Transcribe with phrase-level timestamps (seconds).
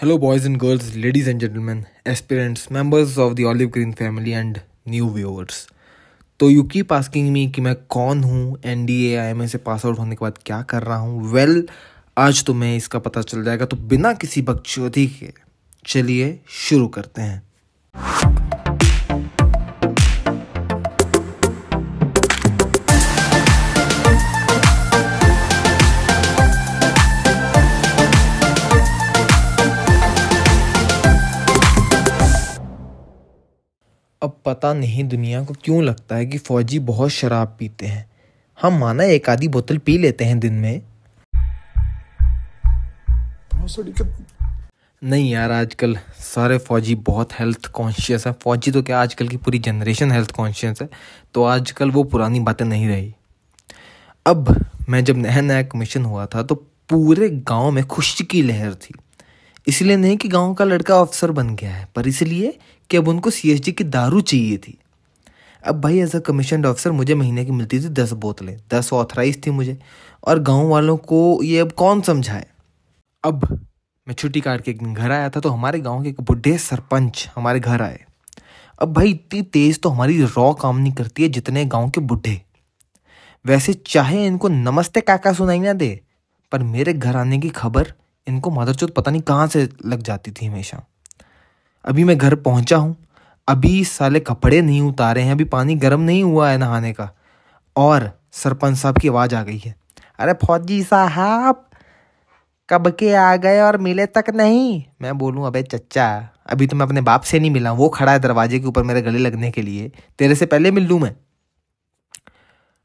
[0.00, 4.58] Hello boys and girls ladies and gentleman aspirants members of the olive green family and
[4.88, 5.68] new viewers
[6.40, 8.58] तो you की asking me कि मैं कौन हूँ?
[8.64, 10.96] N D A I M A से pass out होने के बाद क्या कर रहा
[10.96, 11.32] हूँ?
[11.32, 11.70] वेल well,
[12.18, 15.32] आज तो तुम्हें इसका पता चल जाएगा। तो बिना किसी बक्चौती के
[15.86, 17.42] चलिए शुरू करते हैं।
[34.22, 38.10] अब पता नहीं दुनिया को क्यों लगता है कि फौजी बहुत शराब पीते हैं।
[38.58, 40.82] हम माना एक आधी बोतल पी लेते हैं दिन में।
[45.02, 49.58] नहीं यार आजकल सारे फौजी बहुत हेल्थ कॉन्शियस है। फौजी तो क्या आजकल की पूरी
[49.58, 50.88] जनरेशन हेल्थ कॉन्शियस है?
[51.34, 53.14] तो आजकल वो पुरानी बातें नहीं रही।
[54.26, 54.54] अब
[54.88, 56.54] मैं जब नया नया कमीशन हुआ था तो
[56.88, 58.94] पूरे गाँव में खुशी की लहर थी।
[59.66, 62.58] इसलिए नहीं कि गाँव का लड़का अफसर बन गया है पर इसलिए
[62.90, 64.78] कि अब उनको सी की दारू चाहिए थी।
[65.64, 69.46] अब भाई एज अ कमीशन ऑफिसर मुझे महीने की मिलती थी दस बोतलें, दस ऑथराइज
[69.46, 69.78] थी मुझे,
[70.24, 72.46] और गाँव वालों को ये अब कौन समझाए?
[73.24, 73.46] अब
[74.06, 76.56] मैं छुट्टी काट के एक दिन घर आया था तो हमारे गाँव के एक बुढ़े
[76.58, 78.04] सरपंच हमारे घर आए।
[78.78, 82.40] अब भाई इतनी तेज तो हमारी रॉ काम नहीं करती है जितने गाँव के बुढ़े।
[83.44, 86.00] वैसे चाहे इनको नमस्ते काका सुनाई ना दे,
[86.52, 87.92] पर मेरे घर आने की खबर
[88.26, 90.82] इनको मदरचोद पता नहीं कहाँ से लग जाती थी हमेशा।
[91.84, 92.96] अभी मैं घर पहुँचा हूँ।
[93.48, 97.10] अभी साले कपड़े नहीं उतारे हैं, अभी पानी गर्म नहीं हुआ है नहाने का।
[97.76, 99.74] और सरपंच साहब की आवाज़ आ गई है।
[100.18, 101.64] अरे फौजी साहब,
[102.70, 104.84] कब के आ गए और मिले तक नहीं?
[105.02, 108.18] मैं बोलूँ, अबे चच्चा, अभी तो मैं अपने बाप से नहीं मिला वो खड़ा है
[108.18, 111.16] दरवाजे के ऊपर मेरे गले लगने के लिए। तेरे से पहले मिल लूँ मैं?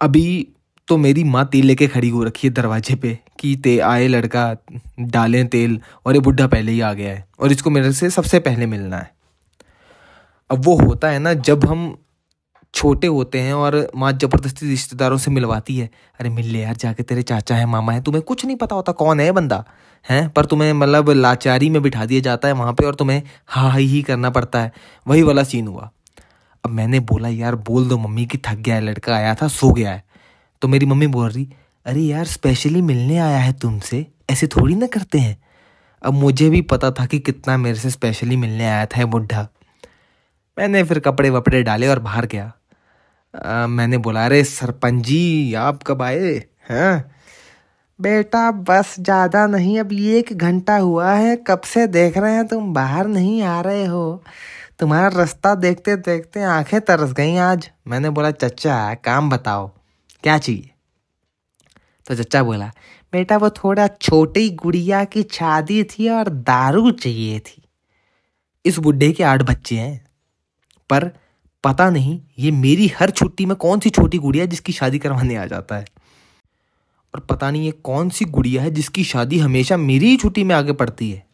[0.00, 0.48] अभी
[0.88, 4.56] तो मेरी माँ तेल लेके खड़ी हो रखी है दरवाजे पे। कि ते आए, लड़का
[5.00, 8.38] डालें तेल और ये बुढ़ा पहले ही आ गया है और इसको मेरे से सबसे
[8.38, 9.14] पहले मिलना है।
[10.50, 11.96] अब वो होता है ना, जब हम
[12.74, 17.02] छोटे होते हैं और माँ ज़बरदस्ती रिश्तेदारों से मिलवाती है, अरे मिल ले यार, जाके
[17.02, 19.64] तेरे चाचा है, मामा है, तुम्हें कुछ नहीं पता होता कौन है बंदा,
[20.10, 20.28] है?
[20.28, 23.86] पर तुम्हें मतलब लाचारी में बिठा दिया जाता है वहाँ पे और तुम्हें हा ही
[23.86, 24.72] ही करना पड़ता है।
[25.06, 25.90] वही वाला सीन हुआ।
[26.64, 29.72] अब मैंने बोला, यार बोल दो मम्मी की थक गया है, लड़का आया था, सो
[29.72, 30.04] गया है।
[30.62, 31.48] तो मेरी मम्मी बोल रही
[31.86, 35.36] अरे यार स्पेशली मिलने आया है तुमसे। ऐसे थोड़ी ना करते हैं।
[36.02, 39.48] अब मुझे भी पता था कि कितना मेरे से स्पेशली मिलने आया था बुढ़ा।
[40.58, 42.52] मैंने फिर कपड़े वपड़े डाले और बाहर गया।
[43.34, 46.42] आ, मैंने बोला अरे सरपंच जी आप कब आए?
[46.70, 47.10] हैं।
[48.00, 52.72] बेटा बस ज़्यादा नहीं अब एक घंटा हुआ है। कब से देख रहे हैं तुम?
[52.74, 54.22] बाहर नहीं आ रहे हो।
[54.78, 59.70] तुम्हारा रास्ता देखते देखते आँखें तरस गई आज। मैंने बोला चचा काम बताओ
[60.22, 60.70] क्या चाहिए?
[62.06, 62.70] तो चचा बोला,
[63.12, 67.62] बेटा वो थोड़ा छोटी गुड़िया की शादी थी और दारू चाहिए थी।
[68.64, 70.06] इस बुढ़े के आठ बच्चे हैं,
[70.90, 71.10] पर
[71.64, 75.46] पता नहीं ये मेरी हर छुट्टी में कौन सी छोटी गुड़िया जिसकी शादी करवाने आ
[75.46, 75.84] जाता है।
[77.14, 80.54] और पता नहीं ये कौन सी गुड़िया है जिसकी शादी हमेशा मेरी ही छुट्टी में
[80.54, 81.26] आगे पड़ती है।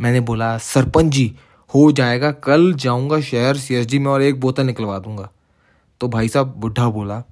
[0.00, 1.34] मैंने बोला, सरपंच जी,
[1.74, 5.30] हो जाएगा, कल जाऊँगा शहर सीएसडी में और एक बोतल निकलवा दूँगा।
[6.00, 7.22] तो भाई साहब बुढ़ा बोला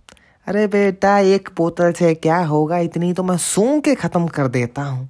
[0.47, 2.78] अरे बेटा, एक बोतल से क्या होगा?
[2.78, 5.09] इतनी तो मैं सूंघ के ख़त्म कर देता हूँ।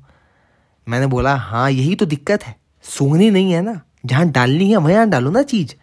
[0.86, 2.54] मैंने बोला हाँ यही तो दिक्कत है।
[2.84, 5.74] सूंघनी नहीं है ना। जहाँ डालनी है, वहाँ डालो ना चीज़।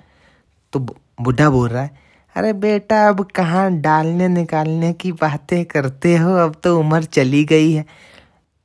[0.74, 1.92] तो बुढ़ा बोल रहा है,
[2.36, 6.34] अरे बेटा, अब कहाँ डालने निकालने की बातें करते हो?
[6.36, 7.86] अब तो उम्र चली गई है।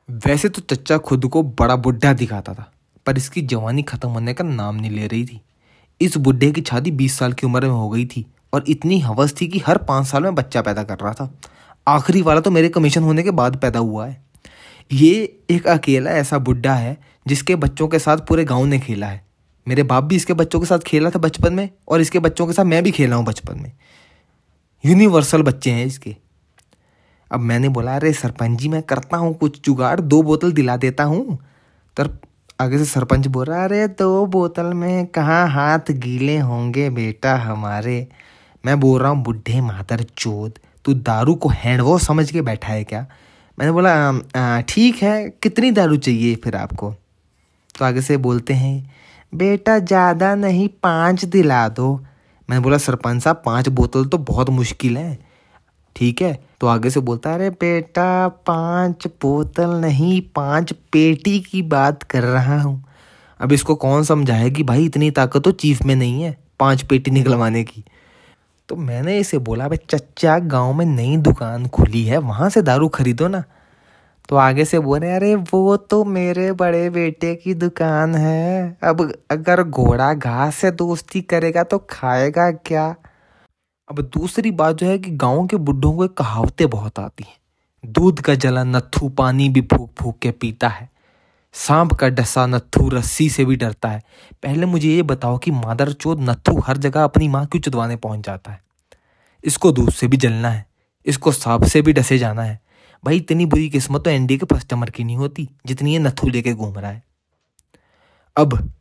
[0.08, 2.70] वैसे तो चच्चा खुद को बड़ा बुढ़ा दिखाता था,
[3.06, 5.40] पर इसकी जवानी ख़त्म होने का नाम नहीं ले रही थी।
[6.00, 9.34] इस बुढ़े की शादी बीस साल की उम्र में हो गई थी। और इतनी हवस
[9.40, 11.30] थी कि हर पाँच साल में बच्चा पैदा कर रहा था।
[11.86, 14.24] आखिरी वाला तो मेरे कमीशन होने के बाद पैदा हुआ है।
[14.90, 16.96] ये एक अकेला ऐसा बुढ़ा है,
[17.26, 19.24] जिसके बच्चों के साथ पूरे गाँव ने खेला है।
[19.66, 22.52] मेरे बाप भी इसके बच्चों के साथ खेला था बचपन में, और इसके बच्चों के
[22.52, 23.72] साथ मैं भी खेला हूँ बचपन में।
[24.84, 26.16] यूनिवर्सल बच्चे हैं इसके।
[27.30, 31.04] अब मैंने बोला, अरे सरपंच जी, मैं करता हूँ कुछ जुगाड़, दो बोतल दिला देता
[31.04, 31.38] हूँ।
[31.96, 32.10] तर
[32.60, 38.06] आगे से सरपंच बोल रहा अरे दो बोतल में कहाँ हाथ गीले होंगे बेटा हमारे?
[38.64, 42.68] मैं बोल रहा हूँ, बुढ़े मातर चोद, तू दारू को हैंड वॉश समझ के बैठा
[42.68, 43.06] है क्या?
[43.58, 46.94] मैंने बोला ठीक है, कितनी दारू चाहिए फिर आपको?
[47.74, 48.90] तो आगे से बोलते हैं,
[49.32, 51.94] बेटा, ज़्यादा नहीं, पाँच दिला दो।
[52.48, 55.18] मैंने बोला, सरपंच साहब, पाँच बोतल तो बहुत मुश्किल है।
[55.96, 62.02] ठीक है तो आगे से बोलता, अरे बेटा, पाँच बोतल नहीं, पाँच पेटी की बात
[62.02, 62.82] कर रहा हूँ।
[63.40, 67.10] अब इसको कौन समझाए कि भाई, इतनी ताकत तो चीफ में नहीं है, पाँच पेटी
[67.10, 67.84] निकलवाने की।
[68.72, 72.88] तो मैंने इसे बोला भाई चच्चा, गाँव में नई दुकान खुली है, वहाँ से दारू
[72.88, 73.44] खरीदो ना।
[74.28, 79.62] तो आगे से बोले, अरे वो तो मेरे बड़े बेटे की दुकान है। अब अगर
[79.62, 82.96] घोड़ा घास से दोस्ती करेगा तो खाएगा क्या?
[83.90, 87.36] अब दूसरी बात जो है कि गाँव के बुढ़ों को कहावतें बहुत आती हैं।
[87.92, 90.91] दूध का जला नत्थू पानी भी फूक फूक के पीता है।
[91.54, 94.02] सांप का डसा नत्थू रस्सी से भी डरता है।
[94.42, 98.26] पहले मुझे ये बताओ कि मादर चोद नत्थू हर जगह अपनी माँ क्यों चुदवाने पहुँच
[98.26, 98.60] जाता है?
[99.44, 100.64] इसको दूध से भी जलना है,
[101.06, 102.60] इसको सांप से भी डसे जाना है।
[103.04, 106.52] भाई, इतनी बुरी किस्मत तो एनडी के कस्टमर की नहीं होती, जितनी ये नथु लेके
[106.52, 107.02] घूम रहा है।
[108.36, 108.72] अब,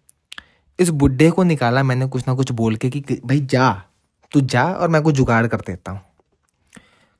[0.79, 3.71] इस बुढ़े को निकाला मैंने कुछ ना कुछ बोल के, कि भाई जा,
[4.31, 6.01] तू जा और मैं कुछ जुगाड़ कर देता हूँ।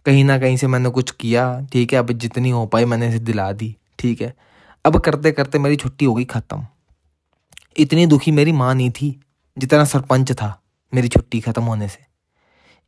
[0.06, 3.19] कहीं ना कहीं से मैंने कुछ किया, ठीक है, अब जितनी हो पाई मैंने इसे
[3.19, 4.33] दिला दी, ठीक है।
[4.86, 6.66] अब करते करते मेरी छुट्टी हो गई, ख़त्म।
[7.78, 9.19] इतनी दुखी मेरी माँ नहीं थी,
[9.57, 10.62] जितना सरपंच था,
[10.94, 12.00] मेरी छुट्टी ख़त्म होने से।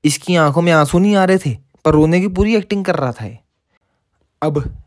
[0.04, 3.12] इसकी आँखों में आँसू नहीं आ रहे थे, पर रोने की पूरी एक्टिंग कर रहा
[3.12, 3.40] था ये।
[4.42, 4.78] अब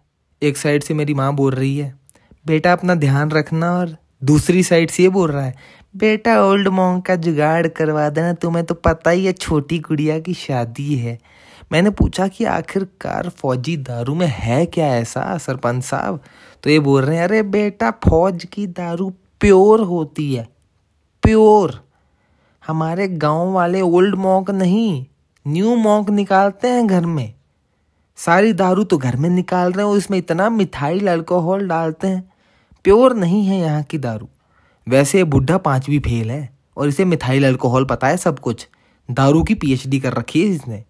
[0.42, 1.94] एक साइड से मेरी माँ बोल रही है,
[2.46, 5.54] बेटा, अपना ध्यान रखना। और दूसरी साइड से ये बोल रहा है,
[5.96, 10.34] बेटा ओल्ड मॉन्ग का जुगाड़ करवा देना, तुम्हें तो पता ही है, छोटी गुड़िया की
[10.34, 11.18] शादी है।
[11.72, 16.22] मैंने पूछा कि आखिरकार फौजी दारू में है क्या ऐसा, सरपंच साहब?
[16.62, 19.08] तो ये बोल रहे हैं, अरे बेटा, फौज की दारू
[19.40, 20.48] प्योर होती है,
[21.22, 21.80] प्योर।
[22.64, 25.04] हमारे गाँव वाले ओल्ड मॉक नहीं,
[25.46, 27.32] न्यू मॉक निकालते हैं घर में।
[28.18, 32.22] सारी दारू तो घर में निकाल रहे हैं और इसमें इतना मिठाई अल्कोहल डालते हैं।
[32.84, 34.28] प्योर नहीं है यहाँ की दारू।
[34.86, 38.66] वैसे ये बुढ़ा पाँचवीं फेल है और इसे मिथाइल अल्कोहल पता है सब कुछ।
[39.08, 40.82] दारू की पीएचडी कर रखी है इसने।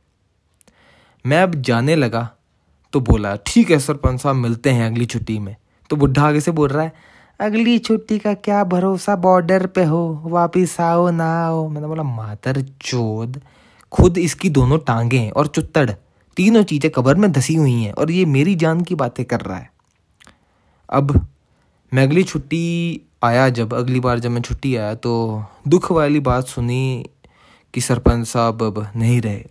[1.24, 2.28] मैं अब जाने लगा
[2.92, 5.54] तो बोला, ठीक है, सरपंच साहब, मिलते हैं अगली छुट्टी में।
[5.90, 6.92] तो बुढ़ा आगे से बोल रहा है,
[7.40, 10.22] अगली छुट्टी का क्या भरोसा बॉर्डर पे हो?
[10.24, 13.40] वापिस आओ ना आओ। मैंने बोला, मातर चोद,
[13.92, 15.90] खुद इसकी दोनों टांगे और चुत्तड़,
[16.36, 19.58] तीनों चीज़ें कबर में धसी हुई हैं और ये मेरी जान की बातें कर रहा
[19.58, 19.70] है।
[20.88, 21.12] अब
[21.92, 26.46] मैं अगली छुट्टी आया, जब अगली बार जब मैं छुट्टी आया तो दुख वाली बात
[26.46, 27.06] सुनी
[27.74, 29.44] कि सरपंच साहब अब नहीं रहे।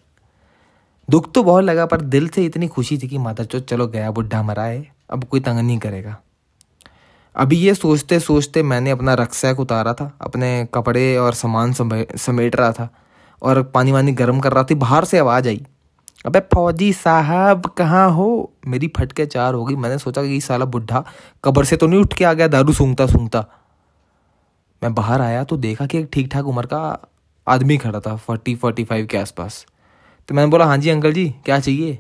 [1.08, 4.12] दुख तो बहुत लगा, पर दिल से इतनी खुशी थी कि माता चो, चलो गया
[4.12, 6.18] बुढ़ा मरा है अब कोई तंग नहीं करेगा।
[7.36, 12.72] अभी ये सोचते सोचते मैंने अपना रक्सैक उतारा था, अपने कपड़े और सामान समेट रहा
[12.72, 12.90] था,
[13.42, 15.66] और पानी वानी गर्म कर रहा थी, बाहर से आवाज़ आई,
[16.26, 18.52] अबे फौजी साहब, कहाँ हो?
[18.68, 21.04] मेरी फटके चार हो गई, मैंने सोचा कि साला बुढ़ा
[21.44, 23.46] कब्र से तो नहीं उठ के आ गया, दारू सूंघता सूंघता।
[24.82, 26.98] मैं बाहर आया तो देखा कि एक ठीक ठाक उम्र का
[27.48, 29.66] आदमी खड़ा था, फोर्टी फोर्टी फाइव के आसपास।
[30.30, 32.00] तो मैंने बोला हाँ जी, अंकल जी, क्या चाहिए?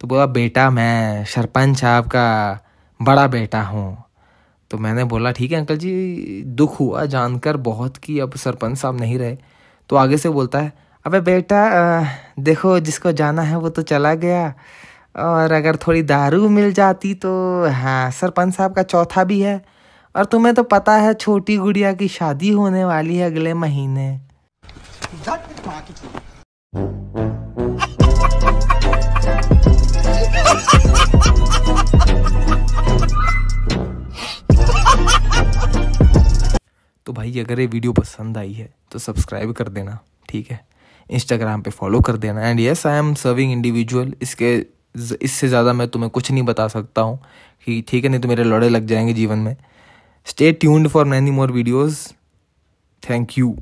[0.00, 2.58] तो बोला, बेटा, मैं सरपंच साहब का
[3.00, 4.04] बड़ा बेटा हूँ।
[4.70, 9.00] तो मैंने बोला, ठीक है अंकल जी, दुख हुआ जानकर बहुत कि अब सरपंच साहब
[9.00, 9.36] नहीं रहे।
[9.90, 10.72] तो आगे से बोलता है,
[11.04, 11.62] अबे बेटा
[12.38, 14.54] देखो जिसको जाना है वो तो चला गया।
[15.18, 17.30] और अगर थोड़ी दारू मिल जाती तो
[17.72, 19.64] हाँ सरपंच साहब का चौथा भी है।
[20.14, 24.08] और तुम्हें तो पता है छोटी गुड़िया की शादी होने वाली है अगले महीने।
[37.30, 39.98] भाई, अगर ये वीडियो पसंद आई है तो सब्सक्राइब कर देना,
[40.28, 40.60] ठीक है?
[41.10, 44.54] इंस्टाग्राम पे फॉलो कर देना। And yes I am serving individual इसके
[45.22, 47.18] इससे ज़्यादा मैं तुम्हें कुछ नहीं बता सकता हूँ
[47.66, 49.56] कि ठीक है, नहीं तो मेरे लड़े लग जाएँगे जीवन में।
[50.26, 52.06] Stay tuned for many more videos
[53.02, 53.56] thank you